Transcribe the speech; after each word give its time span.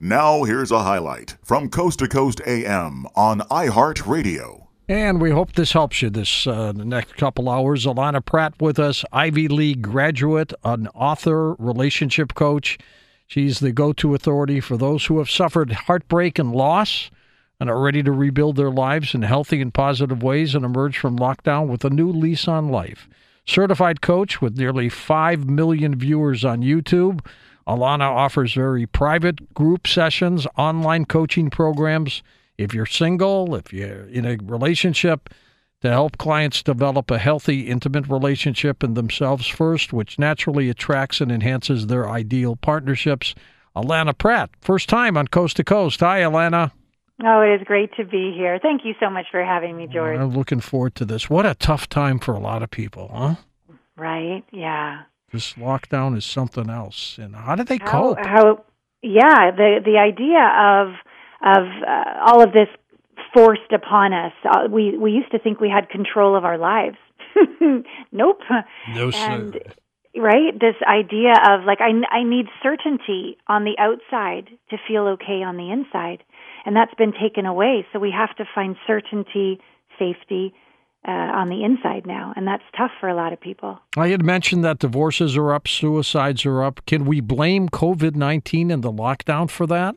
Now, 0.00 0.44
here's 0.44 0.70
a 0.70 0.84
highlight 0.84 1.36
from 1.42 1.68
Coast 1.70 1.98
to 1.98 2.06
Coast 2.06 2.40
AM 2.46 3.04
on 3.16 3.40
iHeartRadio. 3.40 4.68
And 4.88 5.20
we 5.20 5.32
hope 5.32 5.54
this 5.54 5.72
helps 5.72 6.02
you 6.02 6.08
this 6.08 6.46
uh, 6.46 6.70
the 6.70 6.84
next 6.84 7.16
couple 7.16 7.48
hours. 7.48 7.84
Allana 7.84 8.24
Pratt 8.24 8.54
with 8.60 8.78
us, 8.78 9.04
Ivy 9.12 9.48
League 9.48 9.82
graduate, 9.82 10.52
an 10.62 10.86
author, 10.94 11.54
relationship 11.54 12.34
coach. 12.34 12.78
She's 13.26 13.58
the 13.58 13.72
go 13.72 13.92
to 13.94 14.14
authority 14.14 14.60
for 14.60 14.76
those 14.76 15.06
who 15.06 15.18
have 15.18 15.28
suffered 15.28 15.72
heartbreak 15.72 16.38
and 16.38 16.52
loss 16.52 17.10
and 17.58 17.68
are 17.68 17.80
ready 17.80 18.04
to 18.04 18.12
rebuild 18.12 18.54
their 18.54 18.70
lives 18.70 19.16
in 19.16 19.22
healthy 19.22 19.60
and 19.60 19.74
positive 19.74 20.22
ways 20.22 20.54
and 20.54 20.64
emerge 20.64 20.96
from 20.96 21.18
lockdown 21.18 21.66
with 21.66 21.84
a 21.84 21.90
new 21.90 22.12
lease 22.12 22.46
on 22.46 22.68
life. 22.68 23.08
Certified 23.44 24.00
coach 24.00 24.40
with 24.40 24.56
nearly 24.56 24.88
5 24.88 25.48
million 25.48 25.96
viewers 25.96 26.44
on 26.44 26.62
YouTube. 26.62 27.26
Allana 27.68 28.08
offers 28.08 28.54
very 28.54 28.86
private 28.86 29.52
group 29.52 29.86
sessions, 29.86 30.46
online 30.56 31.04
coaching 31.04 31.50
programs. 31.50 32.22
If 32.56 32.72
you're 32.72 32.86
single, 32.86 33.54
if 33.54 33.72
you're 33.72 34.08
in 34.08 34.24
a 34.24 34.38
relationship, 34.42 35.28
to 35.82 35.90
help 35.90 36.16
clients 36.18 36.62
develop 36.62 37.10
a 37.10 37.18
healthy, 37.18 37.68
intimate 37.68 38.08
relationship 38.08 38.82
in 38.82 38.94
themselves 38.94 39.46
first, 39.46 39.92
which 39.92 40.18
naturally 40.18 40.70
attracts 40.70 41.20
and 41.20 41.30
enhances 41.30 41.86
their 41.86 42.08
ideal 42.08 42.56
partnerships. 42.56 43.34
Allana 43.76 44.16
Pratt, 44.16 44.50
first 44.60 44.88
time 44.88 45.16
on 45.16 45.28
Coast 45.28 45.56
to 45.58 45.64
Coast. 45.64 46.00
Hi, 46.00 46.20
Allana. 46.20 46.72
Oh, 47.22 47.42
it 47.42 47.60
is 47.60 47.66
great 47.66 47.94
to 47.96 48.04
be 48.04 48.32
here. 48.34 48.58
Thank 48.60 48.84
you 48.84 48.94
so 48.98 49.10
much 49.10 49.26
for 49.30 49.44
having 49.44 49.76
me, 49.76 49.88
George. 49.88 50.18
I'm 50.18 50.34
looking 50.34 50.60
forward 50.60 50.94
to 50.96 51.04
this. 51.04 51.28
What 51.28 51.46
a 51.46 51.54
tough 51.54 51.88
time 51.88 52.18
for 52.18 52.34
a 52.34 52.40
lot 52.40 52.62
of 52.62 52.70
people, 52.70 53.10
huh? 53.12 53.34
Right? 53.96 54.42
Yeah. 54.52 55.02
This 55.32 55.54
lockdown 55.54 56.16
is 56.16 56.24
something 56.24 56.70
else. 56.70 57.18
And 57.18 57.36
how 57.36 57.54
do 57.54 57.64
they 57.64 57.78
How, 57.78 58.14
cope? 58.14 58.18
how 58.24 58.64
yeah, 59.02 59.50
the 59.50 59.80
the 59.84 59.98
idea 59.98 60.42
of 60.42 60.94
of 61.42 61.66
uh, 61.86 62.32
all 62.32 62.42
of 62.42 62.52
this 62.52 62.68
forced 63.34 63.72
upon 63.72 64.12
us. 64.12 64.32
Uh, 64.44 64.68
we 64.70 64.96
we 64.96 65.12
used 65.12 65.30
to 65.32 65.38
think 65.38 65.60
we 65.60 65.68
had 65.70 65.88
control 65.88 66.36
of 66.36 66.44
our 66.44 66.58
lives. 66.58 66.96
nope. 68.12 68.40
No, 68.94 69.10
sir. 69.10 69.18
And 69.18 69.58
right, 70.16 70.52
this 70.58 70.76
idea 70.86 71.32
of 71.48 71.64
like 71.64 71.78
I 71.80 71.92
I 72.10 72.24
need 72.24 72.46
certainty 72.62 73.36
on 73.46 73.64
the 73.64 73.76
outside 73.78 74.48
to 74.70 74.76
feel 74.88 75.06
okay 75.08 75.42
on 75.42 75.56
the 75.56 75.70
inside, 75.70 76.24
and 76.64 76.74
that's 76.74 76.94
been 76.94 77.12
taken 77.12 77.46
away. 77.46 77.86
So 77.92 77.98
we 77.98 78.10
have 78.10 78.34
to 78.36 78.44
find 78.54 78.76
certainty, 78.86 79.60
safety 79.98 80.54
uh, 81.08 81.10
on 81.10 81.48
the 81.48 81.64
inside 81.64 82.06
now, 82.06 82.34
and 82.36 82.46
that's 82.46 82.62
tough 82.76 82.90
for 83.00 83.08
a 83.08 83.14
lot 83.14 83.32
of 83.32 83.40
people. 83.40 83.80
I 83.96 84.08
had 84.08 84.22
mentioned 84.22 84.62
that 84.64 84.78
divorces 84.78 85.38
are 85.38 85.54
up, 85.54 85.66
suicides 85.66 86.44
are 86.44 86.62
up. 86.62 86.84
Can 86.84 87.06
we 87.06 87.22
blame 87.22 87.70
COVID 87.70 88.14
19 88.14 88.70
and 88.70 88.84
the 88.84 88.92
lockdown 88.92 89.48
for 89.48 89.66
that? 89.68 89.94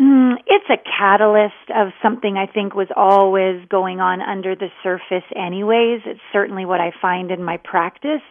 Mm, 0.00 0.36
it's 0.46 0.64
a 0.70 0.78
catalyst 0.98 1.70
of 1.76 1.88
something 2.02 2.36
I 2.38 2.50
think 2.50 2.74
was 2.74 2.88
always 2.96 3.60
going 3.68 4.00
on 4.00 4.22
under 4.22 4.56
the 4.56 4.68
surface, 4.82 5.28
anyways. 5.36 6.00
It's 6.06 6.20
certainly 6.32 6.64
what 6.64 6.80
I 6.80 6.90
find 7.02 7.30
in 7.30 7.44
my 7.44 7.58
practice 7.58 8.22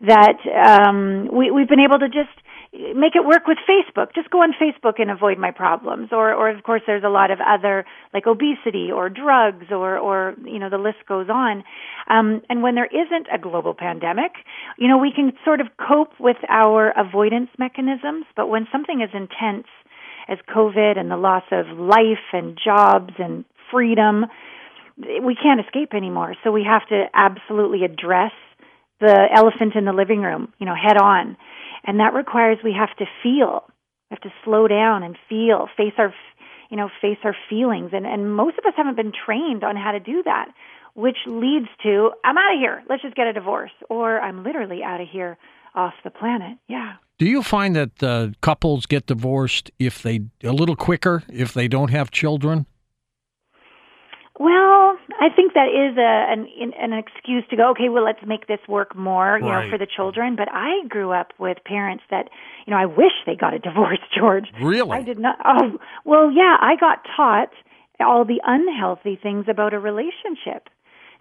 that 0.00 0.38
um, 0.66 1.28
we, 1.32 1.52
we've 1.52 1.68
been 1.68 1.80
able 1.80 2.00
to 2.00 2.08
just 2.08 2.34
make 2.72 3.16
it 3.16 3.24
work 3.24 3.46
with 3.46 3.58
Facebook. 3.68 4.14
Just 4.14 4.30
go 4.30 4.42
on 4.42 4.52
Facebook 4.52 5.00
and 5.00 5.10
avoid 5.10 5.38
my 5.38 5.50
problems. 5.50 6.10
Or, 6.12 6.32
or 6.32 6.50
of 6.50 6.62
course, 6.62 6.82
there's 6.86 7.02
a 7.04 7.08
lot 7.08 7.30
of 7.30 7.38
other 7.40 7.84
like 8.14 8.26
obesity 8.26 8.90
or 8.94 9.08
drugs, 9.08 9.66
or, 9.70 9.98
or 9.98 10.34
you 10.44 10.58
know, 10.58 10.70
the 10.70 10.78
list 10.78 10.98
goes 11.08 11.28
on. 11.28 11.64
Um, 12.08 12.42
and 12.48 12.62
when 12.62 12.76
there 12.76 12.86
isn't 12.86 13.26
a 13.32 13.38
global 13.38 13.74
pandemic, 13.74 14.32
you 14.78 14.88
know, 14.88 14.98
we 14.98 15.12
can 15.14 15.32
sort 15.44 15.60
of 15.60 15.66
cope 15.76 16.12
with 16.20 16.36
our 16.48 16.92
avoidance 16.96 17.50
mechanisms. 17.58 18.26
But 18.36 18.48
when 18.48 18.68
something 18.70 19.00
is 19.00 19.10
intense 19.12 19.66
as 20.28 20.38
COVID 20.54 20.96
and 20.96 21.10
the 21.10 21.16
loss 21.16 21.44
of 21.50 21.66
life 21.76 22.30
and 22.32 22.56
jobs 22.62 23.14
and 23.18 23.44
freedom, 23.72 24.26
we 24.96 25.34
can't 25.34 25.60
escape 25.60 25.92
anymore. 25.94 26.34
So 26.44 26.52
we 26.52 26.64
have 26.64 26.86
to 26.88 27.06
absolutely 27.14 27.84
address 27.84 28.32
the 29.00 29.28
elephant 29.34 29.74
in 29.74 29.86
the 29.86 29.92
living 29.92 30.20
room, 30.20 30.52
you 30.58 30.66
know, 30.66 30.74
head 30.74 30.98
on. 30.98 31.36
And 31.84 32.00
that 32.00 32.14
requires 32.14 32.58
we 32.62 32.74
have 32.78 32.96
to 32.98 33.06
feel. 33.22 33.64
We 34.10 34.16
have 34.16 34.22
to 34.22 34.32
slow 34.44 34.68
down 34.68 35.02
and 35.02 35.16
feel, 35.28 35.68
face 35.76 35.94
our, 35.98 36.14
you 36.70 36.76
know, 36.76 36.90
face 37.00 37.18
our 37.24 37.36
feelings. 37.48 37.90
And, 37.92 38.06
and 38.06 38.34
most 38.34 38.58
of 38.58 38.64
us 38.66 38.74
haven't 38.76 38.96
been 38.96 39.12
trained 39.12 39.64
on 39.64 39.76
how 39.76 39.92
to 39.92 40.00
do 40.00 40.22
that, 40.24 40.48
which 40.94 41.16
leads 41.26 41.68
to, 41.82 42.10
I'm 42.24 42.36
out 42.36 42.54
of 42.54 42.60
here. 42.60 42.82
Let's 42.88 43.02
just 43.02 43.14
get 43.14 43.26
a 43.26 43.32
divorce. 43.32 43.72
Or 43.88 44.20
I'm 44.20 44.44
literally 44.44 44.82
out 44.82 45.00
of 45.00 45.08
here 45.08 45.38
off 45.74 45.94
the 46.04 46.10
planet. 46.10 46.58
Yeah. 46.68 46.94
Do 47.18 47.26
you 47.26 47.42
find 47.42 47.76
that 47.76 48.02
uh, 48.02 48.28
couples 48.40 48.86
get 48.86 49.06
divorced 49.06 49.70
if 49.78 50.02
they 50.02 50.22
a 50.42 50.52
little 50.52 50.76
quicker 50.76 51.22
if 51.28 51.52
they 51.52 51.68
don't 51.68 51.90
have 51.90 52.10
children? 52.10 52.66
Well, 54.38 54.69
I 55.18 55.28
think 55.34 55.54
that 55.54 55.68
is 55.68 55.96
a 55.96 56.32
an 56.32 56.72
an 56.74 56.92
excuse 56.92 57.44
to 57.50 57.56
go. 57.56 57.70
Okay, 57.70 57.88
well, 57.88 58.04
let's 58.04 58.24
make 58.26 58.46
this 58.46 58.60
work 58.68 58.94
more, 58.96 59.38
you 59.38 59.46
Right. 59.46 59.64
know, 59.64 59.70
for 59.70 59.78
the 59.78 59.86
children. 59.86 60.36
But 60.36 60.48
I 60.52 60.86
grew 60.88 61.12
up 61.12 61.32
with 61.38 61.58
parents 61.64 62.04
that, 62.10 62.28
you 62.66 62.70
know, 62.72 62.78
I 62.78 62.86
wish 62.86 63.12
they 63.26 63.34
got 63.36 63.54
a 63.54 63.58
divorce, 63.58 63.98
George. 64.16 64.48
Really? 64.60 64.98
I 64.98 65.02
did 65.02 65.18
not. 65.18 65.36
Oh, 65.44 65.78
well, 66.04 66.30
yeah, 66.30 66.56
I 66.60 66.76
got 66.76 67.04
taught 67.16 67.50
all 68.00 68.24
the 68.24 68.40
unhealthy 68.44 69.16
things 69.22 69.46
about 69.48 69.74
a 69.74 69.78
relationship. 69.78 70.68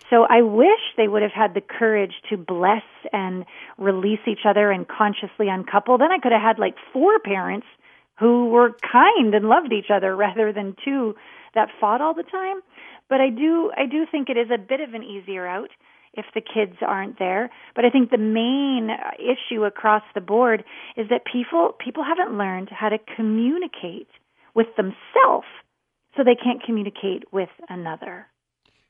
So 0.10 0.26
I 0.30 0.42
wish 0.42 0.80
they 0.98 1.08
would 1.08 1.22
have 1.22 1.34
had 1.34 1.54
the 1.54 1.62
courage 1.62 2.14
to 2.30 2.38
bless 2.38 2.84
and 3.14 3.46
release 3.78 4.22
each 4.28 4.46
other 4.46 4.72
and 4.72 4.88
consciously 4.88 5.50
uncouple. 5.50 5.98
Then 5.98 6.12
I 6.12 6.20
could 6.20 6.32
have 6.32 6.42
had 6.42 6.58
like 6.58 6.76
four 6.94 7.20
parents 7.20 7.68
who 8.18 8.48
were 8.50 8.72
kind 8.92 9.34
and 9.36 9.48
loved 9.48 9.72
each 9.72 9.92
other 9.94 10.16
rather 10.26 10.52
than 10.52 10.76
two 10.84 11.16
that 11.56 11.70
fought 11.80 12.02
all 12.02 12.14
the 12.14 12.24
time. 12.24 12.62
But 13.10 13.22
I 13.22 13.30
do 13.30 13.72
I 13.76 13.86
do 13.86 14.06
think 14.10 14.30
it 14.30 14.38
is 14.38 14.50
a 14.54 14.58
bit 14.58 14.80
of 14.82 14.94
an 14.94 15.04
easier 15.04 15.48
out 15.48 15.70
if 16.14 16.26
the 16.34 16.42
kids 16.42 16.78
aren't 16.86 17.20
there. 17.20 17.50
But 17.76 17.86
I 17.86 17.90
think 17.90 18.12
the 18.12 18.18
main 18.18 18.90
issue 19.20 19.64
across 19.64 20.04
the 20.16 20.22
board 20.22 20.64
is 20.96 21.08
that 21.10 21.22
people 21.32 21.76
people 21.84 22.04
haven't 22.04 22.38
learned 22.38 22.70
how 22.72 22.90
to 22.90 22.98
communicate 23.16 24.10
with 24.56 24.68
themselves 24.78 25.48
so 26.16 26.24
they 26.24 26.36
can't 26.36 26.64
communicate 26.64 27.32
with 27.32 27.50
another. 27.70 28.28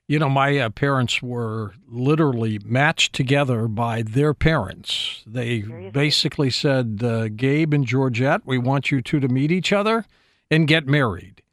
You 0.07 0.17
know, 0.17 0.29
my 0.29 0.57
uh, 0.57 0.69
parents 0.71 1.21
were 1.21 1.73
literally 1.87 2.59
matched 2.65 3.13
together 3.13 3.67
by 3.67 4.01
their 4.01 4.33
parents. 4.33 5.23
They 5.27 5.61
Seriously? 5.61 5.91
basically 5.91 6.49
said, 6.49 7.01
uh, 7.03 7.27
Gabe 7.27 7.75
and 7.75 7.85
Georgette, 7.85 8.41
we 8.43 8.57
want 8.57 8.89
you 8.89 9.03
two 9.03 9.19
to 9.19 9.27
meet 9.27 9.51
each 9.51 9.71
other 9.71 10.05
and 10.49 10.67
get 10.67 10.87
married. 10.87 11.43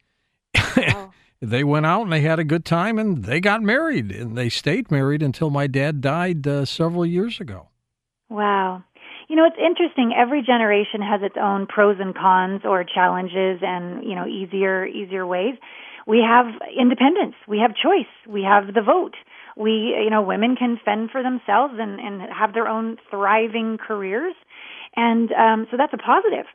Wow. 0.76 1.05
They 1.40 1.64
went 1.64 1.86
out 1.86 2.02
and 2.02 2.12
they 2.12 2.20
had 2.20 2.38
a 2.38 2.44
good 2.44 2.64
time 2.64 2.98
and 2.98 3.24
they 3.24 3.40
got 3.40 3.62
married 3.62 4.10
and 4.10 4.36
they 4.36 4.48
stayed 4.48 4.90
married 4.90 5.22
until 5.22 5.50
my 5.50 5.66
dad 5.66 6.00
died 6.00 6.46
uh, 6.46 6.64
several 6.64 7.04
years 7.04 7.40
ago. 7.40 7.68
Wow. 8.28 8.82
You 9.28 9.36
know, 9.36 9.44
it's 9.44 9.58
interesting. 9.58 10.14
Every 10.16 10.42
generation 10.42 11.02
has 11.02 11.20
its 11.22 11.36
own 11.40 11.66
pros 11.66 11.96
and 11.98 12.14
cons 12.14 12.62
or 12.64 12.84
challenges 12.84 13.60
and, 13.62 14.04
you 14.04 14.14
know, 14.14 14.26
easier 14.26 14.86
easier 14.86 15.26
ways. 15.26 15.54
We 16.06 16.22
have 16.24 16.46
independence. 16.78 17.34
We 17.48 17.58
have 17.58 17.72
choice. 17.74 18.10
We 18.28 18.42
have 18.42 18.72
the 18.72 18.82
vote. 18.82 19.14
We, 19.56 19.96
you 20.02 20.10
know, 20.10 20.22
women 20.22 20.54
can 20.54 20.78
fend 20.84 21.10
for 21.10 21.22
themselves 21.22 21.74
and, 21.78 21.98
and 21.98 22.22
have 22.32 22.54
their 22.54 22.68
own 22.68 22.98
thriving 23.10 23.78
careers. 23.78 24.34
And 24.94 25.32
um, 25.32 25.66
so 25.70 25.76
that's 25.76 25.92
a 25.92 25.98
positive. 25.98 26.46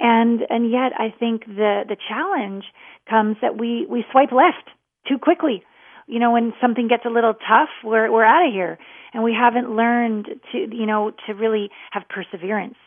And 0.00 0.40
and 0.48 0.70
yet 0.70 0.92
I 0.98 1.14
think 1.16 1.44
the 1.44 1.82
the 1.86 1.96
challenge 2.08 2.64
comes 3.08 3.36
that 3.42 3.58
we 3.58 3.86
we 3.88 4.04
swipe 4.10 4.32
left 4.32 4.70
too 5.06 5.18
quickly. 5.18 5.62
You 6.06 6.18
know, 6.18 6.32
when 6.32 6.54
something 6.60 6.88
gets 6.88 7.04
a 7.04 7.10
little 7.10 7.34
tough, 7.34 7.68
we're 7.84 8.10
we're 8.10 8.24
out 8.24 8.46
of 8.46 8.52
here, 8.52 8.78
and 9.12 9.22
we 9.22 9.36
haven't 9.38 9.76
learned 9.76 10.26
to 10.52 10.58
you 10.58 10.86
know 10.86 11.12
to 11.26 11.34
really 11.34 11.68
have 11.92 12.04
perseverance 12.08 12.78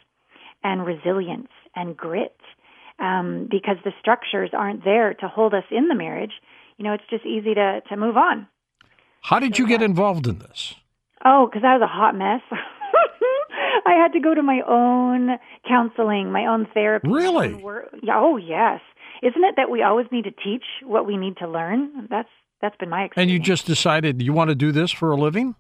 and 0.63 0.85
resilience 0.85 1.49
and 1.75 1.95
grit 1.95 2.35
um, 2.99 3.47
because 3.49 3.77
the 3.83 3.91
structures 3.99 4.49
aren't 4.53 4.83
there 4.83 5.13
to 5.13 5.27
hold 5.27 5.53
us 5.53 5.65
in 5.69 5.87
the 5.87 5.95
marriage. 5.95 6.33
You 6.77 6.85
know, 6.85 6.93
it's 6.93 7.03
just 7.11 7.25
easy 7.25 7.53
to 7.53 7.81
to 7.89 7.95
move 7.95 8.17
on. 8.17 8.47
How 9.21 9.39
did 9.39 9.59
you 9.59 9.67
get 9.67 9.83
involved 9.83 10.25
in 10.25 10.39
this? 10.39 10.73
Oh, 11.23 11.47
because 11.47 11.63
I 11.63 11.77
was 11.77 11.83
a 11.83 11.87
hot 11.87 12.15
mess. 12.15 12.41
I 14.03 14.07
had 14.07 14.13
to 14.13 14.19
go 14.19 14.33
to 14.33 14.43
my 14.43 14.59
own 14.67 15.37
counseling, 15.67 16.31
my 16.31 16.45
own 16.45 16.67
therapy. 16.73 17.07
Really? 17.07 17.51
Yeah, 18.03 18.19
Oh, 18.19 18.35
yes. 18.37 18.81
Isn't 19.21 19.43
it 19.45 19.55
that 19.55 19.69
we 19.69 19.81
always 19.81 20.07
need 20.11 20.25
to 20.25 20.31
teach 20.31 20.63
what 20.83 21.05
we 21.07 21.15
need 21.15 21.37
to 21.37 21.47
learn? 21.47 22.07
That's 22.09 22.27
that's 22.61 22.75
been 22.77 22.89
my 22.89 23.03
experience. 23.03 23.29
And 23.29 23.31
you 23.31 23.39
just 23.39 23.65
decided 23.65 24.21
you 24.21 24.33
want 24.33 24.49
to 24.49 24.55
do 24.55 24.71
this 24.73 24.91
for 24.91 25.11
a 25.11 25.15
living? 25.15 25.55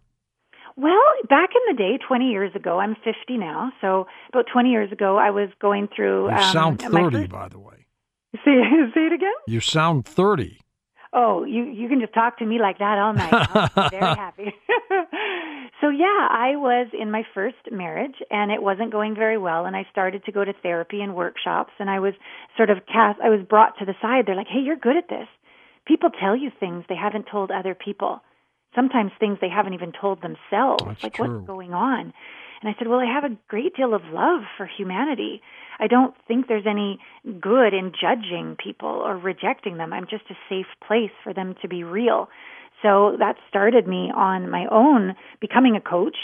Well, 0.75 1.01
back 1.29 1.49
in 1.55 1.75
the 1.75 1.77
day, 1.77 1.97
20 2.05 2.25
years 2.31 2.51
ago, 2.55 2.79
I'm 2.79 2.95
50 2.95 3.37
now, 3.37 3.71
so 3.79 4.07
about 4.29 4.45
20 4.51 4.69
years 4.69 4.91
ago, 4.91 5.17
I 5.17 5.29
was 5.29 5.49
going 5.61 5.87
through. 5.95 6.29
You 6.29 6.35
um, 6.35 6.51
sound 6.51 6.81
my 6.89 7.01
30, 7.01 7.17
first- 7.17 7.29
by 7.31 7.47
the 7.47 7.59
way. 7.59 7.85
Say, 8.43 8.51
say 8.93 9.01
it 9.05 9.13
again? 9.13 9.33
You 9.47 9.59
sound 9.59 10.05
30. 10.05 10.59
Oh, 11.13 11.43
you 11.43 11.65
you 11.65 11.87
can 11.87 11.99
just 12.01 12.13
talk 12.13 12.39
to 12.39 12.45
me 12.45 12.59
like 12.59 12.79
that 12.79 12.97
all 12.97 13.13
night. 13.13 13.33
I'm 13.33 13.89
very 13.91 14.15
happy. 14.15 14.53
so 15.81 15.89
yeah, 15.89 16.27
I 16.29 16.55
was 16.55 16.87
in 16.99 17.11
my 17.11 17.23
first 17.35 17.57
marriage 17.71 18.15
and 18.31 18.51
it 18.51 18.61
wasn't 18.61 18.91
going 18.91 19.13
very 19.13 19.37
well 19.37 19.65
and 19.65 19.75
I 19.75 19.85
started 19.91 20.25
to 20.25 20.31
go 20.31 20.43
to 20.43 20.53
therapy 20.63 21.01
and 21.01 21.15
workshops 21.15 21.71
and 21.79 21.89
I 21.89 21.99
was 21.99 22.13
sort 22.57 22.71
of 22.71 22.79
cast 22.87 23.19
I 23.23 23.29
was 23.29 23.45
brought 23.47 23.77
to 23.79 23.85
the 23.85 23.93
side. 24.01 24.25
They're 24.25 24.35
like, 24.35 24.47
"Hey, 24.47 24.61
you're 24.61 24.75
good 24.75 24.97
at 24.97 25.07
this." 25.07 25.27
People 25.85 26.09
tell 26.09 26.35
you 26.35 26.49
things 26.59 26.85
they 26.89 26.95
haven't 26.95 27.27
told 27.29 27.51
other 27.51 27.75
people. 27.75 28.21
Sometimes 28.73 29.11
things 29.19 29.37
they 29.39 29.49
haven't 29.49 29.73
even 29.75 29.91
told 29.91 30.21
themselves. 30.21 30.83
That's 30.83 31.03
like 31.03 31.13
true. 31.13 31.35
what's 31.35 31.47
going 31.47 31.73
on? 31.73 32.13
And 32.61 32.73
I 32.73 32.75
said, 32.79 32.87
"Well, 32.87 32.99
I 32.99 33.13
have 33.13 33.25
a 33.25 33.37
great 33.49 33.75
deal 33.75 33.93
of 33.93 34.01
love 34.05 34.41
for 34.57 34.65
humanity. 34.65 35.41
I 35.79 35.87
don't 35.87 36.15
think 36.27 36.47
there's 36.47 36.67
any 36.67 36.99
good 37.39 37.73
in 37.73 37.91
judging 37.99 38.55
people 38.61 38.89
or 38.89 39.17
rejecting 39.17 39.77
them. 39.77 39.93
I'm 39.93 40.07
just 40.07 40.25
a 40.29 40.35
safe 40.49 40.67
place 40.85 41.11
for 41.23 41.33
them 41.33 41.55
to 41.61 41.67
be 41.67 41.83
real." 41.83 42.29
So 42.81 43.15
that 43.17 43.37
started 43.47 43.87
me 43.87 44.11
on 44.13 44.49
my 44.49 44.65
own 44.67 45.15
becoming 45.39 45.75
a 45.75 45.81
coach 45.81 46.17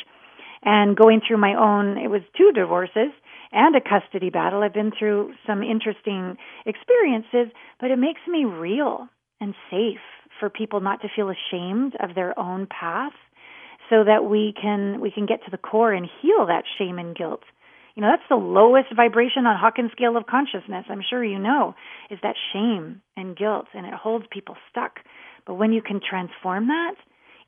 and 0.63 0.95
going 0.95 1.21
through 1.21 1.37
my 1.37 1.53
own 1.53 1.97
it 1.97 2.09
was 2.09 2.21
two 2.35 2.51
divorces 2.51 3.11
and 3.51 3.75
a 3.75 3.81
custody 3.81 4.29
battle. 4.29 4.61
I've 4.61 4.73
been 4.73 4.91
through 4.91 5.33
some 5.47 5.63
interesting 5.63 6.37
experiences, 6.65 7.47
but 7.79 7.91
it 7.91 7.97
makes 7.97 8.21
me 8.27 8.45
real 8.45 9.07
and 9.41 9.55
safe 9.71 10.01
for 10.39 10.49
people 10.49 10.79
not 10.81 11.01
to 11.01 11.09
feel 11.15 11.29
ashamed 11.29 11.95
of 11.99 12.15
their 12.15 12.37
own 12.37 12.67
path 12.67 13.13
so 13.89 14.03
that 14.03 14.25
we 14.25 14.53
can 14.59 14.99
we 14.99 15.11
can 15.11 15.25
get 15.25 15.43
to 15.45 15.51
the 15.51 15.57
core 15.57 15.93
and 15.93 16.07
heal 16.21 16.45
that 16.45 16.63
shame 16.77 16.99
and 16.99 17.15
guilt. 17.15 17.43
You 17.99 18.05
know, 18.05 18.11
that's 18.11 18.29
the 18.29 18.37
lowest 18.37 18.95
vibration 18.95 19.45
on 19.45 19.59
Hawkins 19.59 19.91
scale 19.91 20.15
of 20.15 20.25
consciousness. 20.25 20.85
I'm 20.89 21.03
sure 21.09 21.21
you 21.21 21.37
know 21.37 21.75
is 22.09 22.17
that 22.23 22.37
shame 22.53 23.01
and 23.17 23.35
guilt 23.35 23.65
and 23.73 23.85
it 23.85 23.93
holds 23.93 24.23
people 24.31 24.55
stuck. 24.71 24.99
But 25.45 25.55
when 25.55 25.73
you 25.73 25.81
can 25.81 25.99
transform 25.99 26.67
that, 26.67 26.95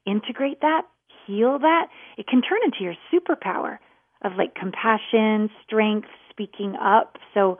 integrate 0.05 0.59
that, 0.59 0.81
heal 1.25 1.57
that, 1.57 1.87
it 2.17 2.27
can 2.27 2.41
turn 2.41 2.59
into 2.65 2.83
your 2.83 2.95
superpower 3.07 3.77
of 4.25 4.33
like 4.37 4.53
compassion, 4.53 5.49
strength, 5.63 6.09
speaking 6.29 6.75
up. 6.75 7.15
So 7.33 7.59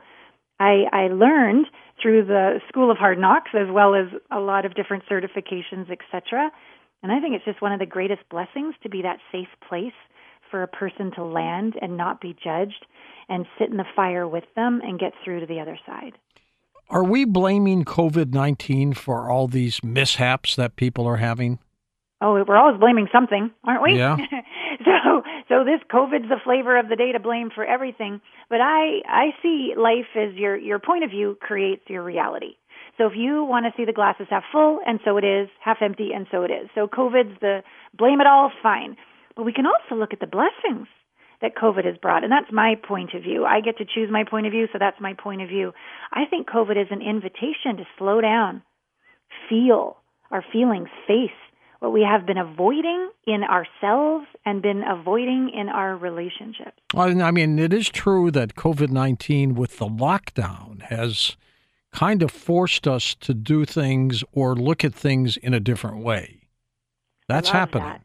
I, 0.60 0.84
I 0.92 1.08
learned 1.08 1.68
through 2.02 2.26
the 2.26 2.60
School 2.68 2.90
of 2.90 2.98
Hard 2.98 3.18
Knocks 3.18 3.52
as 3.54 3.72
well 3.72 3.94
as 3.94 4.08
a 4.30 4.38
lot 4.38 4.66
of 4.66 4.74
different 4.74 5.04
certifications, 5.10 5.90
etc. 5.90 6.50
And 7.02 7.10
I 7.10 7.20
think 7.20 7.36
it's 7.36 7.46
just 7.46 7.62
one 7.62 7.72
of 7.72 7.78
the 7.78 7.86
greatest 7.86 8.20
blessings 8.30 8.74
to 8.82 8.90
be 8.90 9.00
that 9.00 9.16
safe 9.32 9.48
place 9.66 9.96
for 10.52 10.62
a 10.62 10.68
person 10.68 11.10
to 11.16 11.24
land 11.24 11.74
and 11.82 11.96
not 11.96 12.20
be 12.20 12.36
judged 12.44 12.86
and 13.28 13.46
sit 13.58 13.70
in 13.70 13.78
the 13.78 13.84
fire 13.96 14.28
with 14.28 14.44
them 14.54 14.80
and 14.84 15.00
get 15.00 15.12
through 15.24 15.40
to 15.40 15.46
the 15.46 15.58
other 15.58 15.78
side. 15.84 16.12
Are 16.88 17.02
we 17.02 17.24
blaming 17.24 17.84
COVID 17.84 18.32
19 18.32 18.92
for 18.92 19.30
all 19.30 19.48
these 19.48 19.82
mishaps 19.82 20.54
that 20.56 20.76
people 20.76 21.06
are 21.06 21.16
having? 21.16 21.58
Oh, 22.20 22.34
we're 22.46 22.56
always 22.56 22.78
blaming 22.78 23.08
something, 23.12 23.50
aren't 23.64 23.82
we? 23.82 23.96
Yeah. 23.96 24.16
so, 24.84 25.22
so 25.48 25.64
this 25.64 25.80
COVID's 25.90 26.28
the 26.28 26.38
flavor 26.44 26.78
of 26.78 26.88
the 26.88 26.94
day 26.94 27.10
to 27.12 27.18
blame 27.18 27.50
for 27.52 27.64
everything. 27.64 28.20
But 28.48 28.60
I, 28.60 29.00
I 29.08 29.30
see 29.42 29.72
life 29.76 30.06
as 30.14 30.34
your 30.34 30.56
your 30.56 30.78
point 30.78 31.02
of 31.02 31.10
view 31.10 31.36
creates 31.40 31.82
your 31.88 32.04
reality. 32.04 32.54
So 32.98 33.06
if 33.06 33.14
you 33.16 33.44
want 33.44 33.66
to 33.66 33.72
see 33.76 33.84
the 33.84 33.92
glasses 33.92 34.26
half 34.30 34.44
full, 34.52 34.80
and 34.86 35.00
so 35.04 35.16
it 35.16 35.24
is, 35.24 35.48
half 35.64 35.78
empty, 35.80 36.10
and 36.14 36.26
so 36.30 36.42
it 36.42 36.50
is. 36.50 36.68
So 36.74 36.86
COVID's 36.86 37.40
the 37.40 37.62
blame 37.96 38.20
it 38.20 38.26
all, 38.26 38.52
fine. 38.62 38.96
But 39.36 39.44
we 39.44 39.52
can 39.52 39.66
also 39.66 39.98
look 39.98 40.12
at 40.12 40.20
the 40.20 40.26
blessings 40.26 40.88
that 41.40 41.56
COVID 41.56 41.84
has 41.84 41.96
brought. 42.00 42.22
And 42.22 42.32
that's 42.32 42.52
my 42.52 42.74
point 42.86 43.14
of 43.14 43.22
view. 43.22 43.44
I 43.44 43.60
get 43.60 43.78
to 43.78 43.84
choose 43.84 44.08
my 44.10 44.24
point 44.24 44.46
of 44.46 44.52
view, 44.52 44.68
so 44.72 44.78
that's 44.78 45.00
my 45.00 45.14
point 45.14 45.42
of 45.42 45.48
view. 45.48 45.72
I 46.12 46.24
think 46.30 46.48
COVID 46.48 46.80
is 46.80 46.88
an 46.90 47.02
invitation 47.02 47.76
to 47.78 47.84
slow 47.98 48.20
down, 48.20 48.62
feel 49.48 49.96
our 50.30 50.44
feelings, 50.52 50.88
face 51.06 51.30
what 51.80 51.92
we 51.92 52.06
have 52.08 52.24
been 52.24 52.38
avoiding 52.38 53.10
in 53.26 53.42
ourselves 53.42 54.26
and 54.46 54.62
been 54.62 54.84
avoiding 54.84 55.50
in 55.52 55.68
our 55.68 55.96
relationships. 55.96 56.78
Well, 56.94 57.20
I 57.20 57.32
mean, 57.32 57.58
it 57.58 57.72
is 57.72 57.88
true 57.88 58.30
that 58.30 58.54
COVID 58.54 58.90
19 58.90 59.56
with 59.56 59.78
the 59.78 59.88
lockdown 59.88 60.82
has 60.82 61.36
kind 61.92 62.22
of 62.22 62.30
forced 62.30 62.86
us 62.86 63.16
to 63.16 63.34
do 63.34 63.64
things 63.64 64.22
or 64.32 64.54
look 64.54 64.84
at 64.84 64.94
things 64.94 65.36
in 65.36 65.54
a 65.54 65.60
different 65.60 65.98
way. 65.98 66.42
That's 67.28 67.48
happening. 67.48 67.84
that. 67.84 68.02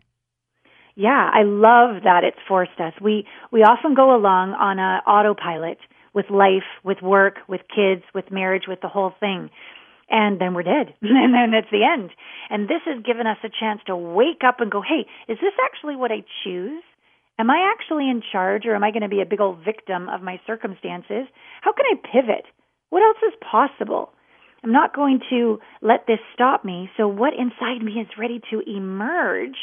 Yeah, 0.98 1.30
I 1.32 1.44
love 1.44 2.02
that 2.10 2.24
it's 2.24 2.42
forced 2.48 2.80
us. 2.80 2.94
We 3.00 3.28
we 3.52 3.62
often 3.62 3.94
go 3.94 4.16
along 4.18 4.58
on 4.58 4.80
a 4.80 5.06
autopilot 5.06 5.78
with 6.16 6.26
life, 6.32 6.66
with 6.84 7.04
work, 7.04 7.36
with 7.48 7.62
kids, 7.70 8.02
with 8.16 8.32
marriage, 8.32 8.64
with 8.68 8.82
the 8.82 8.88
whole 8.88 9.14
thing. 9.20 9.52
And 10.10 10.42
then 10.42 10.56
we're 10.56 10.64
dead. 10.64 10.96
and 11.04 11.34
then 11.36 11.54
it's 11.54 11.70
the 11.70 11.86
end. 11.86 12.10
And 12.50 12.68
this 12.68 12.82
has 12.90 13.06
given 13.06 13.28
us 13.28 13.38
a 13.44 13.50
chance 13.54 13.80
to 13.86 13.96
wake 13.96 14.42
up 14.44 14.60
and 14.60 14.72
go, 14.72 14.82
"Hey, 14.82 15.06
is 15.32 15.38
this 15.38 15.54
actually 15.64 15.96
what 15.96 16.12
I 16.12 16.26
choose? 16.44 16.82
Am 17.38 17.52
I 17.52 17.72
actually 17.72 18.10
in 18.10 18.24
charge 18.32 18.66
or 18.66 18.74
am 18.74 18.84
I 18.84 18.90
going 18.90 19.06
to 19.06 19.08
be 19.08 19.22
a 19.22 19.30
big 19.30 19.40
old 19.40 19.64
victim 19.64 20.10
of 20.10 20.24
my 20.24 20.42
circumstances? 20.48 21.30
How 21.62 21.74
can 21.74 21.86
I 21.86 22.02
pivot? 22.12 22.46
What 22.90 23.04
else 23.04 23.22
is 23.22 23.38
possible?" 23.40 24.14
I'm 24.64 24.72
not 24.74 24.96
going 24.96 25.22
to 25.30 25.60
let 25.84 26.08
this 26.08 26.18
stop 26.34 26.66
me. 26.66 26.90
So 26.98 27.08
what 27.08 27.34
inside 27.36 27.86
me 27.86 28.02
is 28.02 28.08
ready 28.18 28.42
to 28.50 28.62
emerge 28.66 29.56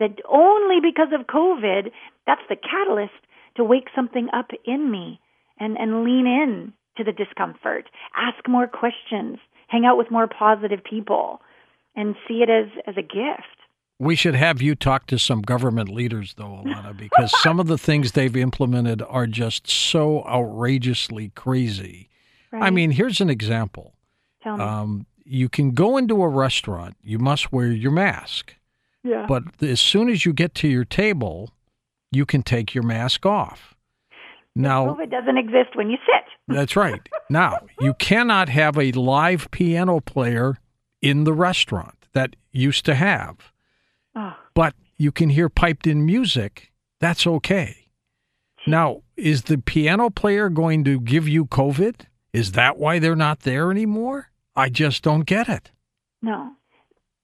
that 0.00 0.18
only 0.28 0.80
because 0.82 1.08
of 1.12 1.26
COVID, 1.26 1.90
that's 2.26 2.42
the 2.48 2.56
catalyst 2.56 3.12
to 3.56 3.64
wake 3.64 3.88
something 3.94 4.28
up 4.32 4.50
in 4.64 4.90
me 4.90 5.20
and, 5.58 5.76
and 5.78 6.04
lean 6.04 6.26
in 6.26 6.72
to 6.96 7.04
the 7.04 7.12
discomfort, 7.12 7.88
ask 8.16 8.48
more 8.48 8.66
questions, 8.66 9.38
hang 9.68 9.84
out 9.84 9.98
with 9.98 10.10
more 10.10 10.26
positive 10.26 10.82
people, 10.84 11.40
and 11.96 12.14
see 12.26 12.42
it 12.42 12.50
as, 12.50 12.68
as 12.86 12.96
a 12.96 13.02
gift. 13.02 13.56
We 13.98 14.16
should 14.16 14.34
have 14.34 14.60
you 14.60 14.74
talk 14.74 15.06
to 15.06 15.18
some 15.18 15.42
government 15.42 15.88
leaders, 15.88 16.34
though, 16.36 16.62
Allana, 16.64 16.96
because 16.96 17.32
some 17.42 17.60
of 17.60 17.68
the 17.68 17.78
things 17.78 18.12
they've 18.12 18.36
implemented 18.36 19.02
are 19.02 19.26
just 19.26 19.70
so 19.70 20.24
outrageously 20.24 21.30
crazy. 21.34 22.08
Right? 22.50 22.64
I 22.64 22.70
mean, 22.70 22.90
here's 22.90 23.20
an 23.20 23.30
example. 23.30 23.94
Tell 24.42 24.56
me. 24.56 24.64
Um, 24.64 25.06
you 25.24 25.48
can 25.48 25.70
go 25.70 25.96
into 25.96 26.22
a 26.22 26.28
restaurant, 26.28 26.96
you 27.02 27.18
must 27.18 27.52
wear 27.52 27.68
your 27.68 27.92
mask. 27.92 28.54
Yeah. 29.04 29.26
But 29.28 29.44
as 29.62 29.80
soon 29.80 30.08
as 30.08 30.24
you 30.24 30.32
get 30.32 30.54
to 30.56 30.68
your 30.68 30.84
table, 30.84 31.50
you 32.10 32.26
can 32.26 32.42
take 32.42 32.74
your 32.74 32.84
mask 32.84 33.24
off. 33.26 33.74
Now, 34.56 34.86
COVID 34.86 35.10
doesn't 35.10 35.36
exist 35.36 35.74
when 35.74 35.90
you 35.90 35.98
sit. 35.98 36.24
that's 36.48 36.76
right. 36.76 37.06
Now, 37.28 37.58
you 37.80 37.94
cannot 37.94 38.48
have 38.48 38.78
a 38.78 38.92
live 38.92 39.50
piano 39.50 40.00
player 40.00 40.56
in 41.02 41.24
the 41.24 41.32
restaurant 41.32 42.06
that 42.12 42.36
used 42.52 42.84
to 42.86 42.94
have, 42.94 43.52
Oh, 44.16 44.34
but 44.54 44.74
you 44.96 45.10
can 45.10 45.30
hear 45.30 45.48
piped 45.48 45.86
in 45.88 46.06
music. 46.06 46.72
That's 47.00 47.26
okay. 47.26 47.88
Now, 48.66 49.02
is 49.16 49.42
the 49.42 49.58
piano 49.58 50.08
player 50.08 50.48
going 50.48 50.84
to 50.84 51.00
give 51.00 51.28
you 51.28 51.46
COVID? 51.46 52.06
Is 52.32 52.52
that 52.52 52.78
why 52.78 52.98
they're 53.00 53.16
not 53.16 53.40
there 53.40 53.70
anymore? 53.70 54.30
I 54.56 54.68
just 54.68 55.02
don't 55.02 55.26
get 55.26 55.48
it. 55.48 55.72
no. 56.22 56.52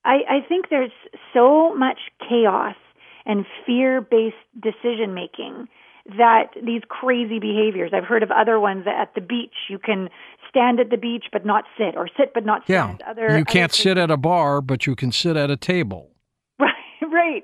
I, 0.03 0.21
I 0.29 0.49
think 0.49 0.71
there's 0.71 0.91
so 1.33 1.75
much 1.75 1.99
chaos 2.27 2.77
and 3.27 3.45
fear 3.67 4.01
based 4.01 4.37
decision 4.61 5.15
making 5.15 5.69
that 6.17 6.51
these 6.65 6.83
crazy 6.89 7.39
behaviors. 7.39 7.93
I've 7.95 8.05
heard 8.05 8.23
of 8.23 8.31
other 8.31 8.59
ones 8.59 8.85
that 8.85 8.99
at 9.01 9.15
the 9.15 9.21
beach 9.21 9.55
you 9.69 9.79
can 9.79 10.09
stand 10.49 10.81
at 10.81 10.91
the 10.91 10.97
beach 10.97 11.27
but 11.33 11.45
not 11.45 11.65
sit, 11.79 11.97
or 11.97 12.09
sit 12.17 12.33
but 12.35 12.45
not 12.45 12.63
Yeah. 12.67 12.97
Other 13.07 13.39
You 13.39 13.45
can't 13.45 13.73
other 13.73 13.83
sit 13.83 13.99
at 13.99 14.11
a 14.11 14.17
bar, 14.17 14.61
but 14.61 14.87
you 14.87 14.97
can 14.97 15.13
sit 15.13 15.37
at 15.37 15.51
a 15.51 15.57
table. 15.57 16.11
Right, 16.59 17.13
right. 17.13 17.43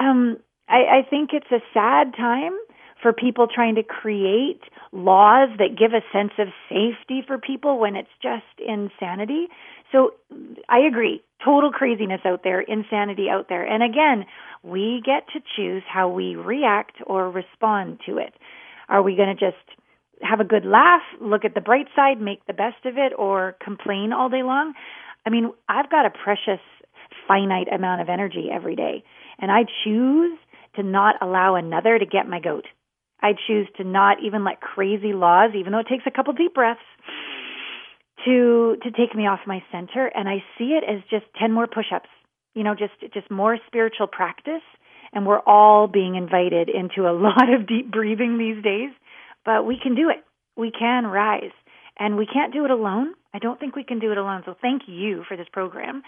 Um, 0.00 0.38
I, 0.68 0.98
I 0.98 1.02
think 1.08 1.30
it's 1.32 1.50
a 1.50 1.60
sad 1.72 2.14
time 2.16 2.52
for 3.00 3.12
people 3.12 3.46
trying 3.46 3.76
to 3.76 3.82
create 3.82 4.60
laws 4.92 5.50
that 5.58 5.78
give 5.78 5.92
a 5.92 6.02
sense 6.12 6.32
of 6.38 6.48
safety 6.68 7.22
for 7.26 7.38
people 7.38 7.78
when 7.78 7.94
it's 7.94 8.08
just 8.20 8.44
insanity. 8.66 9.46
So 9.92 10.14
I 10.68 10.80
agree. 10.80 11.22
Total 11.44 11.70
craziness 11.70 12.20
out 12.24 12.42
there, 12.42 12.60
insanity 12.60 13.28
out 13.30 13.48
there. 13.48 13.64
And 13.64 13.82
again, 13.82 14.26
we 14.62 15.00
get 15.04 15.28
to 15.34 15.40
choose 15.56 15.82
how 15.88 16.08
we 16.08 16.34
react 16.34 16.96
or 17.06 17.30
respond 17.30 18.00
to 18.06 18.18
it. 18.18 18.34
Are 18.88 19.02
we 19.02 19.14
going 19.14 19.34
to 19.34 19.34
just 19.34 19.56
have 20.20 20.40
a 20.40 20.44
good 20.44 20.64
laugh, 20.64 21.02
look 21.20 21.44
at 21.44 21.54
the 21.54 21.60
bright 21.60 21.86
side, 21.94 22.20
make 22.20 22.44
the 22.46 22.52
best 22.52 22.84
of 22.84 22.98
it, 22.98 23.12
or 23.16 23.56
complain 23.62 24.12
all 24.12 24.28
day 24.28 24.42
long? 24.42 24.74
I 25.24 25.30
mean, 25.30 25.52
I've 25.68 25.90
got 25.90 26.06
a 26.06 26.10
precious, 26.10 26.60
finite 27.28 27.72
amount 27.72 28.00
of 28.00 28.08
energy 28.08 28.48
every 28.52 28.74
day, 28.74 29.04
and 29.38 29.52
I 29.52 29.64
choose 29.84 30.38
to 30.76 30.82
not 30.82 31.16
allow 31.20 31.54
another 31.54 31.98
to 31.98 32.06
get 32.06 32.28
my 32.28 32.40
goat. 32.40 32.64
I 33.20 33.32
choose 33.46 33.68
to 33.76 33.84
not 33.84 34.18
even 34.24 34.44
let 34.44 34.60
crazy 34.60 35.12
laws, 35.12 35.50
even 35.54 35.72
though 35.72 35.80
it 35.80 35.88
takes 35.88 36.04
a 36.06 36.10
couple 36.10 36.32
deep 36.32 36.54
breaths, 36.54 36.80
to 38.28 38.76
to 38.84 38.90
take 38.92 39.14
me 39.14 39.26
off 39.26 39.40
my 39.46 39.60
center. 39.72 40.04
And 40.06 40.28
I 40.28 40.38
see 40.56 40.76
it 40.78 40.84
as 40.84 41.00
just 41.10 41.26
ten 41.40 41.50
more 41.52 41.66
push-ups. 41.66 42.10
You 42.54 42.64
know, 42.64 42.74
just 42.74 42.96
just 43.14 43.30
more 43.30 43.58
spiritual 43.66 44.06
practice. 44.06 44.66
And 45.12 45.26
we're 45.26 45.44
all 45.46 45.88
being 45.88 46.14
invited 46.16 46.68
into 46.68 47.08
a 47.08 47.14
lot 47.26 47.48
of 47.54 47.66
deep 47.66 47.90
breathing 47.90 48.38
these 48.38 48.62
days, 48.62 48.90
but 49.44 49.66
we 49.66 49.76
can 49.82 49.94
do 49.94 50.10
it. 50.10 50.20
We 50.56 50.70
can 50.70 51.06
rise. 51.06 51.56
and 51.98 52.16
we 52.16 52.26
can't 52.26 52.52
do 52.52 52.64
it 52.64 52.70
alone. 52.70 53.14
I 53.34 53.38
don't 53.38 53.58
think 53.60 53.76
we 53.76 53.84
can 53.84 53.98
do 53.98 54.12
it 54.12 54.18
alone. 54.18 54.42
So 54.46 54.54
thank 54.60 54.82
you 54.86 55.24
for 55.28 55.36
this 55.36 55.48
program 55.52 56.02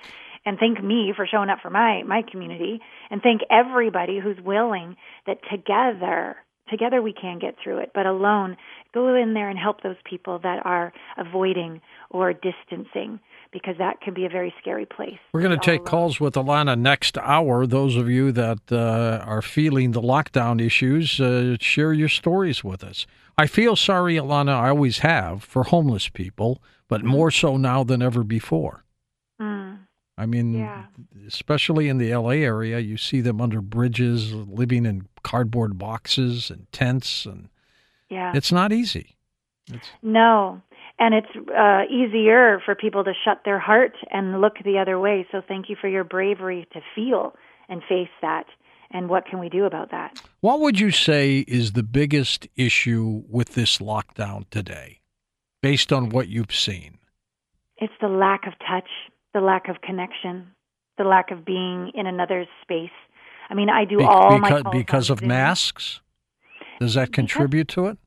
and 0.45 0.59
thank 0.59 0.83
me 0.83 1.12
for 1.15 1.27
showing 1.27 1.50
up 1.50 1.59
for 1.62 1.71
my 1.71 2.03
my 2.05 2.23
community 2.31 2.81
and 3.11 3.21
thank 3.23 3.43
everybody 3.50 4.19
who's 4.23 4.39
willing 4.45 4.97
that 5.27 5.39
together 5.50 6.37
together 6.71 7.03
we 7.03 7.12
can 7.12 7.39
get 7.39 7.57
through 7.62 7.79
it, 7.79 7.91
but 7.95 8.07
alone 8.07 8.57
go 8.93 9.15
in 9.15 9.35
there 9.35 9.49
and 9.49 9.59
help 9.59 9.83
those 9.83 9.97
people 10.05 10.39
that 10.41 10.65
are 10.65 10.93
avoiding 11.17 11.81
or 12.11 12.33
distancing 12.33 13.21
because 13.53 13.75
that 13.79 14.00
can 14.00 14.15
be 14.15 14.25
a 14.25 14.29
very 14.29 14.55
scary 14.61 14.87
place. 14.87 15.19
We're 15.33 15.43
going 15.43 15.59
to 15.59 15.65
take 15.65 15.85
calls 15.85 16.21
with 16.21 16.35
Allana 16.35 16.79
next 16.79 17.19
hour. 17.19 17.67
Those 17.67 17.97
of 17.97 18.09
you 18.09 18.33
that 18.33 18.61
uh, 18.71 19.25
are 19.25 19.43
feeling 19.43 19.93
the 19.93 20.00
lockdown 20.00 20.65
issues, 20.65 21.21
uh, 21.21 21.57
share 21.61 21.93
your 21.93 22.09
stories 22.09 22.62
with 22.62 22.85
us. 22.85 23.07
I 23.37 23.47
feel 23.47 23.75
sorry, 23.77 24.17
Allana, 24.17 24.53
I 24.53 24.69
always 24.69 24.99
have 24.99 25.43
for 25.43 25.65
homeless 25.65 26.09
people, 26.09 26.62
but 26.89 27.00
mm-hmm. 27.00 27.11
more 27.11 27.31
so 27.31 27.57
now 27.57 27.85
than 27.85 28.03
ever 28.03 28.23
before. 28.23 28.85
I 30.21 30.27
mean, 30.27 30.53
yeah. 30.53 30.85
especially 31.27 31.89
in 31.89 31.97
the 31.97 32.15
LA 32.15 32.43
area, 32.45 32.79
you 32.79 32.99
see 32.99 33.23
them 33.23 33.41
under 33.41 33.62
bridges, 33.62 34.35
living 34.35 34.85
in 34.85 35.09
cardboard 35.23 35.79
boxes 35.79 36.50
and 36.50 36.71
tents, 36.73 37.25
and 37.25 37.49
yeah, 38.11 38.33
it's 38.35 38.53
not 38.53 38.71
easy. 38.71 39.17
It's... 39.73 39.89
No, 40.03 40.61
and 40.99 41.15
it's 41.15 41.50
uh, 41.57 41.85
easier 41.91 42.61
for 42.62 42.75
people 42.75 43.03
to 43.05 43.15
shut 43.25 43.41
their 43.47 43.59
heart 43.59 43.97
and 44.11 44.43
look 44.43 44.57
the 44.62 44.79
other 44.79 44.99
way. 44.99 45.27
So 45.33 45.41
thank 45.47 45.71
you 45.71 45.77
for 45.81 45.89
your 45.89 46.05
bravery 46.05 46.69
to 46.75 46.81
feel 46.95 47.35
and 47.71 47.83
face 47.89 48.11
that. 48.21 48.45
And 48.91 49.09
what 49.09 49.25
can 49.25 49.39
we 49.39 49.49
do 49.49 49.65
about 49.65 49.91
that? 49.93 50.21
What 50.41 50.61
would 50.61 50.79
you 50.79 50.91
say 50.91 51.39
is 51.49 51.73
the 51.73 51.83
biggest 51.83 52.47
issue 52.57 53.23
with 53.27 53.55
this 53.55 53.79
lockdown 53.79 54.50
today, 54.50 55.00
based 55.62 55.93
on 55.95 56.11
what 56.11 56.29
you've 56.29 56.55
seen? 56.55 56.99
It's 57.79 57.95
the 58.03 58.09
lack 58.09 58.47
of 58.47 58.53
touch, 58.59 58.89
the 59.35 59.41
lack 59.41 59.69
of 59.69 59.81
connection, 59.81 60.53
the 60.99 61.05
lack 61.05 61.31
of 61.31 61.45
being 61.45 61.93
in 61.95 62.07
another's 62.07 62.49
space. 62.63 62.91
I 63.49 63.55
mean, 63.55 63.69
I 63.69 63.85
do 63.85 63.99
Be- 63.99 64.05
all 64.05 64.39
because, 64.41 64.65
my 64.65 64.71
because 64.71 65.11
of 65.11 65.23
masks. 65.23 66.01
Does 66.79 66.95
that 66.95 67.13
contribute 67.13 67.67
because, 67.69 67.75
to 67.75 67.87
it? 67.91 67.99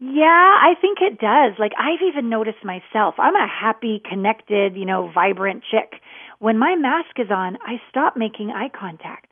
Yeah, 0.00 0.24
I 0.24 0.74
think 0.80 0.98
it 1.00 1.18
does. 1.18 1.58
Like 1.58 1.72
I've 1.78 2.00
even 2.06 2.30
noticed 2.30 2.64
myself. 2.64 3.14
I'm 3.18 3.34
a 3.34 3.46
happy, 3.46 4.00
connected, 4.08 4.76
you 4.76 4.86
know, 4.86 5.10
vibrant 5.14 5.62
chick. 5.70 6.00
When 6.38 6.58
my 6.58 6.74
mask 6.74 7.18
is 7.18 7.30
on, 7.30 7.58
I 7.62 7.80
stop 7.90 8.16
making 8.16 8.50
eye 8.50 8.70
contact. 8.70 9.26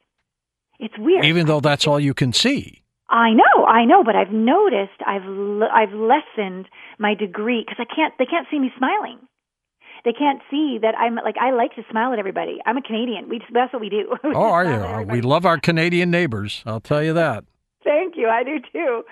It's 0.78 0.94
weird. 0.98 1.24
Even 1.24 1.46
though 1.46 1.60
that's 1.60 1.86
all 1.86 1.98
you 1.98 2.14
can 2.14 2.32
see. 2.32 2.82
I 3.08 3.30
know, 3.32 3.64
I 3.64 3.86
know, 3.86 4.04
but 4.04 4.14
I've 4.14 4.32
noticed 4.32 5.00
I've 5.06 5.24
l- 5.24 5.70
I've 5.72 5.94
lessened 5.94 6.68
my 6.98 7.14
degree 7.14 7.64
because 7.66 7.78
I 7.80 7.94
can't. 7.94 8.12
They 8.18 8.26
can't 8.26 8.46
see 8.50 8.58
me 8.58 8.70
smiling. 8.76 9.18
They 10.04 10.12
can't 10.12 10.40
see 10.50 10.78
that 10.82 10.94
I'm 10.96 11.16
like 11.16 11.36
I 11.40 11.50
like 11.50 11.74
to 11.76 11.82
smile 11.90 12.12
at 12.12 12.18
everybody. 12.18 12.58
I'm 12.66 12.76
a 12.76 12.82
Canadian. 12.82 13.28
We 13.28 13.40
that's 13.52 13.72
what 13.72 13.80
we 13.80 13.88
do. 13.88 14.14
oh, 14.24 14.50
are 14.50 14.64
you? 14.64 15.06
We 15.06 15.20
love 15.20 15.44
our 15.44 15.58
Canadian 15.58 16.10
neighbors. 16.10 16.62
I'll 16.66 16.80
tell 16.80 17.02
you 17.02 17.12
that. 17.14 17.44
Thank 17.84 18.16
you. 18.16 18.28
I 18.28 18.44
do 18.44 18.58
too. 18.72 19.02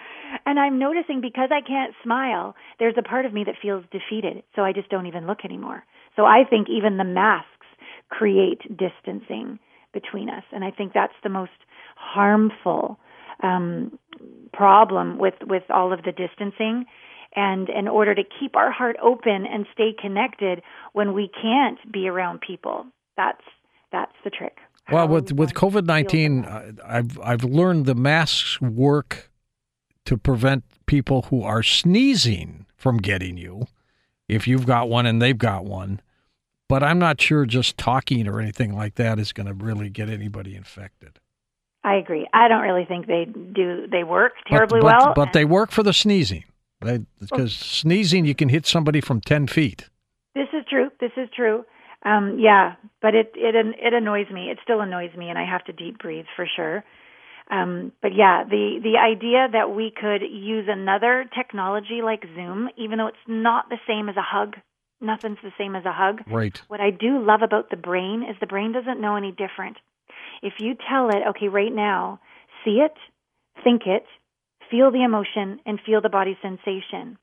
And 0.45 0.59
I'm 0.59 0.79
noticing 0.79 1.21
because 1.21 1.51
I 1.51 1.67
can't 1.67 1.95
smile, 2.03 2.55
there's 2.79 2.97
a 2.99 3.03
part 3.03 3.25
of 3.25 3.33
me 3.33 3.45
that 3.45 3.55
feels 3.61 3.85
defeated. 3.91 4.43
So 4.55 4.63
I 4.63 4.73
just 4.73 4.91
don't 4.91 5.07
even 5.07 5.27
look 5.27 5.45
anymore. 5.45 5.85
So 6.15 6.25
I 6.25 6.45
think 6.49 6.69
even 6.69 6.99
the 6.99 7.05
masks 7.05 7.49
create 8.11 8.61
distancing 8.77 9.59
between 9.93 10.29
us. 10.29 10.45
And 10.53 10.63
I 10.63 10.71
think 10.71 10.93
that's 10.93 11.15
the 11.23 11.31
most 11.31 11.53
harmful 11.97 12.99
um, 13.43 13.99
problem 14.53 15.19
with, 15.19 15.35
with 15.43 15.63
all 15.71 15.93
of 15.93 16.03
the 16.03 16.13
distancing. 16.13 16.85
And 17.35 17.69
in 17.69 17.89
order 17.89 18.15
to 18.15 18.23
keep 18.39 18.57
our 18.57 18.71
heart 18.71 18.97
open 19.03 19.47
and 19.47 19.67
stay 19.73 19.95
connected 20.01 20.63
when 20.93 21.13
we 21.13 21.29
can't 21.29 21.79
be 21.93 22.09
around 22.09 22.41
people, 22.41 22.87
that's 23.17 23.43
that's 23.93 24.13
the 24.25 24.31
trick. 24.31 24.59
Well, 24.91 25.09
with 25.09 25.33
with 25.33 25.55
COVID 25.55 25.85
nineteen, 25.85 26.45
I've 26.85 27.19
I've 27.21 27.45
learned 27.45 27.87
the 27.87 27.95
masks 27.95 28.61
work 28.61 29.31
to 30.05 30.17
prevent 30.17 30.65
people 30.87 31.23
who 31.23 31.43
are 31.43 31.63
sneezing 31.63 32.67
from 32.77 32.99
getting 32.99 33.37
you, 33.37 33.67
if 34.29 34.47
you've 34.47 34.67
got 34.67 34.89
one 34.89 35.07
and 35.07 35.21
they've 35.21 35.37
got 35.37 35.65
one. 35.65 36.01
But 36.69 36.83
I'm 36.83 36.99
not 36.99 37.21
sure 37.21 37.47
just 37.47 37.77
talking 37.77 38.27
or 38.27 38.41
anything 38.41 38.75
like 38.75 38.97
that 38.97 39.19
is 39.19 39.33
going 39.33 39.47
to 39.47 39.55
really 39.55 39.89
get 39.89 40.09
anybody 40.09 40.57
infected. 40.57 41.19
I 41.85 41.95
agree. 41.95 42.27
I 42.33 42.49
don't 42.49 42.63
really 42.63 42.85
think 42.85 43.07
they 43.07 43.25
do. 43.27 43.87
They 43.87 44.03
work 44.03 44.33
terribly 44.49 44.81
but, 44.81 44.91
but, 44.91 45.05
well, 45.07 45.15
but 45.15 45.33
they 45.33 45.45
work 45.45 45.71
for 45.71 45.85
the 45.85 45.93
sneezing. 45.93 46.45
Because 46.81 47.55
sneezing, 47.55 48.25
you 48.25 48.35
can 48.35 48.49
hit 48.49 48.67
somebody 48.67 49.01
from 49.01 49.21
ten 49.21 49.47
feet. 49.47 49.89
This 50.35 50.49
is 50.53 50.65
true. 50.69 50.91
This 51.01 51.13
is 51.17 51.29
true. 51.35 51.65
Um, 52.05 52.39
yeah, 52.39 52.75
but 53.01 53.15
it 53.15 53.33
it 53.35 53.55
it 53.55 53.95
annoys 53.95 54.31
me. 54.31 54.51
It 54.51 54.59
still 54.63 54.81
annoys 54.81 55.15
me, 55.17 55.29
and 55.29 55.39
I 55.39 55.45
have 55.45 55.65
to 55.65 55.73
deep 55.73 55.99
breathe 55.99 56.27
for 56.37 56.47
sure. 56.57 56.85
Um, 57.51 57.93
but 58.03 58.13
yeah, 58.15 58.45
the 58.45 58.79
the 58.83 58.99
idea 58.99 59.49
that 59.53 59.75
we 59.75 59.93
could 59.95 60.23
use 60.23 60.67
another 60.69 61.25
technology 61.35 62.01
like 62.03 62.25
Zoom, 62.35 62.69
even 62.77 62.99
though 62.99 63.07
it's 63.07 63.17
not 63.27 63.69
the 63.69 63.79
same 63.87 64.09
as 64.09 64.17
a 64.17 64.23
hug, 64.23 64.57
nothing's 65.01 65.39
the 65.43 65.53
same 65.57 65.75
as 65.75 65.85
a 65.85 65.93
hug. 65.93 66.23
Right. 66.29 66.61
What 66.69 66.81
I 66.81 66.91
do 66.91 67.25
love 67.25 67.43
about 67.43 67.71
the 67.71 67.77
brain 67.77 68.25
is 68.29 68.37
the 68.41 68.47
brain 68.47 68.73
doesn't 68.73 69.01
know 69.01 69.17
any 69.17 69.31
different. 69.31 69.79
If 70.43 70.55
you 70.59 70.75
tell 70.89 71.09
it, 71.09 71.23
okay, 71.31 71.49
right 71.49 71.73
now, 71.73 72.21
see 72.65 72.83
it, 72.85 72.95
think 73.65 73.83
it, 73.87 74.05
feel 74.71 74.91
the 74.91 75.05
emotion, 75.05 75.61
and 75.67 75.79
feel 75.85 76.01
the 76.01 76.09
body 76.09 76.37
sensation 76.43 77.19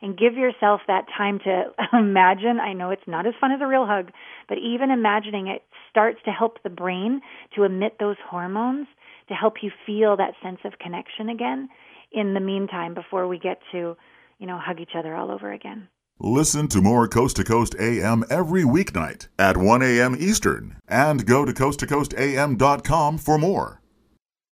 and 0.00 0.18
give 0.18 0.34
yourself 0.34 0.80
that 0.86 1.06
time 1.16 1.38
to 1.40 1.64
imagine. 1.92 2.60
I 2.60 2.72
know 2.72 2.90
it's 2.90 3.02
not 3.06 3.26
as 3.26 3.34
fun 3.40 3.52
as 3.52 3.60
a 3.60 3.66
real 3.66 3.86
hug, 3.86 4.10
but 4.48 4.58
even 4.58 4.90
imagining 4.90 5.48
it 5.48 5.62
starts 5.90 6.18
to 6.24 6.30
help 6.30 6.62
the 6.62 6.70
brain 6.70 7.20
to 7.56 7.64
emit 7.64 7.96
those 7.98 8.16
hormones 8.28 8.86
to 9.28 9.34
help 9.34 9.54
you 9.62 9.70
feel 9.86 10.16
that 10.16 10.34
sense 10.42 10.60
of 10.64 10.78
connection 10.78 11.28
again 11.28 11.68
in 12.12 12.34
the 12.34 12.40
meantime 12.40 12.94
before 12.94 13.28
we 13.28 13.38
get 13.38 13.58
to, 13.72 13.96
you 14.38 14.46
know, 14.46 14.58
hug 14.58 14.80
each 14.80 14.92
other 14.96 15.14
all 15.14 15.30
over 15.30 15.52
again. 15.52 15.88
Listen 16.20 16.66
to 16.68 16.80
more 16.80 17.06
Coast 17.06 17.36
to 17.36 17.44
Coast 17.44 17.76
AM 17.78 18.24
every 18.28 18.64
weeknight 18.64 19.28
at 19.38 19.56
1 19.56 19.82
a.m. 19.82 20.16
Eastern 20.18 20.76
and 20.88 21.24
go 21.26 21.44
to 21.44 21.52
coasttocoastam.com 21.52 23.18
for 23.18 23.38
more. 23.38 23.80